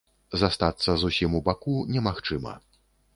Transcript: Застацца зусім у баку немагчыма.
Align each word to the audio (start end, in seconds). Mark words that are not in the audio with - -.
Застацца 0.43 0.95
зусім 1.03 1.35
у 1.39 1.41
баку 1.49 1.75
немагчыма. 1.93 2.55